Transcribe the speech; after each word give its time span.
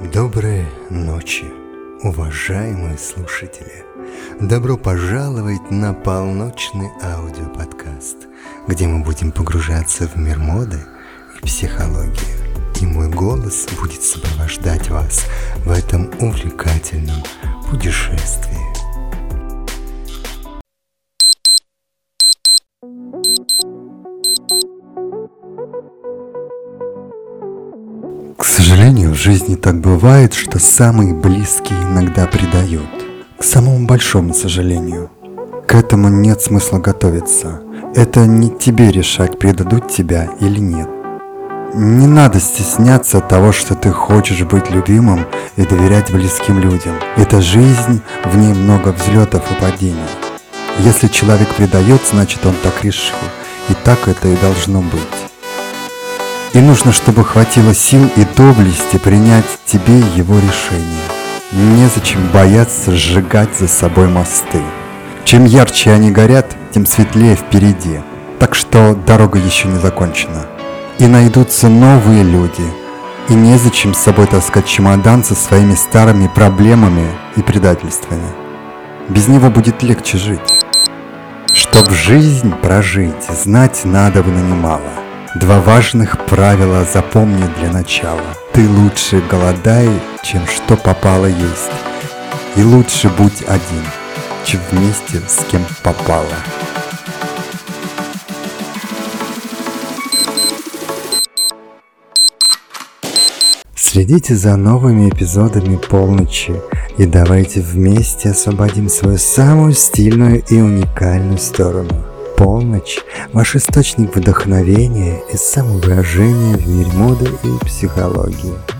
Доброй 0.00 0.64
ночи, 0.88 1.44
уважаемые 2.02 2.96
слушатели! 2.96 3.84
Добро 4.40 4.78
пожаловать 4.78 5.70
на 5.70 5.92
полночный 5.92 6.88
аудиоподкаст, 7.02 8.16
где 8.66 8.86
мы 8.86 9.04
будем 9.04 9.30
погружаться 9.30 10.08
в 10.08 10.16
мир 10.16 10.38
моды 10.38 10.80
и 11.36 11.44
психологии. 11.44 12.80
И 12.80 12.86
мой 12.86 13.10
голос 13.10 13.68
будет 13.78 14.02
сопровождать 14.02 14.88
вас 14.88 15.26
в 15.66 15.70
этом 15.70 16.10
увлекательном 16.18 17.22
путешествии. 17.70 18.56
К 25.92 25.99
сожалению, 28.80 29.10
в 29.10 29.18
жизни 29.18 29.56
так 29.56 29.78
бывает, 29.78 30.32
что 30.32 30.58
самые 30.58 31.12
близкие 31.12 31.78
иногда 31.82 32.26
предают. 32.26 32.88
К 33.38 33.44
самому 33.44 33.86
большому 33.86 34.32
сожалению. 34.32 35.10
К 35.66 35.74
этому 35.74 36.08
нет 36.08 36.40
смысла 36.40 36.78
готовиться. 36.78 37.60
Это 37.94 38.20
не 38.20 38.48
тебе 38.48 38.90
решать, 38.90 39.38
предадут 39.38 39.88
тебя 39.88 40.30
или 40.40 40.60
нет. 40.60 40.88
Не 41.74 42.06
надо 42.06 42.40
стесняться 42.40 43.20
того, 43.20 43.52
что 43.52 43.74
ты 43.74 43.90
хочешь 43.90 44.44
быть 44.44 44.70
любимым 44.70 45.26
и 45.56 45.66
доверять 45.66 46.10
близким 46.10 46.58
людям. 46.58 46.94
Это 47.18 47.42
жизнь, 47.42 48.00
в 48.24 48.34
ней 48.38 48.54
много 48.54 48.92
взлетов 48.92 49.42
и 49.52 49.60
падений. 49.60 50.10
Если 50.78 51.08
человек 51.08 51.48
предает, 51.54 52.00
значит 52.10 52.46
он 52.46 52.54
так 52.62 52.82
решил. 52.82 53.18
И 53.68 53.74
так 53.84 54.08
это 54.08 54.28
и 54.28 54.36
должно 54.36 54.80
быть. 54.80 55.29
И 56.52 56.58
нужно, 56.58 56.92
чтобы 56.92 57.24
хватило 57.24 57.72
сил 57.74 58.10
и 58.16 58.24
доблести 58.36 58.96
принять 58.96 59.44
тебе 59.66 60.00
его 60.16 60.34
решение. 60.36 61.00
Незачем 61.52 62.26
бояться 62.32 62.92
сжигать 62.92 63.56
за 63.56 63.68
собой 63.68 64.08
мосты. 64.08 64.60
Чем 65.24 65.44
ярче 65.44 65.92
они 65.92 66.10
горят, 66.10 66.56
тем 66.72 66.86
светлее 66.86 67.36
впереди. 67.36 68.00
Так 68.40 68.56
что 68.56 68.96
дорога 69.06 69.38
еще 69.38 69.68
не 69.68 69.78
закончена. 69.78 70.46
И 70.98 71.06
найдутся 71.06 71.68
новые 71.68 72.24
люди. 72.24 72.64
И 73.28 73.34
незачем 73.34 73.94
с 73.94 73.98
собой 73.98 74.26
таскать 74.26 74.66
чемодан 74.66 75.22
со 75.22 75.36
своими 75.36 75.74
старыми 75.74 76.26
проблемами 76.26 77.06
и 77.36 77.42
предательствами. 77.42 78.26
Без 79.08 79.28
него 79.28 79.50
будет 79.50 79.84
легче 79.84 80.18
жить. 80.18 80.40
Чтоб 81.52 81.90
жизнь 81.90 82.52
прожить, 82.60 83.24
знать 83.28 83.82
надо 83.84 84.24
бы 84.24 84.30
немало. 84.30 84.99
Два 85.36 85.60
важных 85.60 86.26
правила 86.26 86.84
запомни 86.84 87.44
для 87.60 87.70
начала. 87.70 88.20
Ты 88.52 88.68
лучше 88.68 89.22
голодай, 89.30 89.88
чем 90.24 90.44
что 90.48 90.76
попало 90.76 91.26
есть. 91.26 91.70
И 92.56 92.64
лучше 92.64 93.08
будь 93.10 93.42
один, 93.42 93.84
чем 94.44 94.60
вместе 94.72 95.20
с 95.28 95.44
кем 95.48 95.64
попало. 95.84 96.26
Следите 103.76 104.34
за 104.34 104.56
новыми 104.56 105.10
эпизодами 105.10 105.76
полночи 105.76 106.60
и 106.98 107.06
давайте 107.06 107.60
вместе 107.60 108.30
освободим 108.30 108.88
свою 108.88 109.18
самую 109.18 109.74
стильную 109.74 110.42
и 110.48 110.60
уникальную 110.60 111.38
сторону– 111.38 112.04
полночь– 112.40 113.00
ваш 113.34 113.54
источник 113.54 114.16
вдохновения 114.16 115.20
и 115.30 115.36
самовыражения 115.36 116.56
в 116.56 116.66
мире 116.66 116.90
моды 116.92 117.26
и 117.26 117.64
психологии. 117.66 118.79